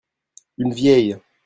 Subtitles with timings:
[0.57, 1.17] Une vieille.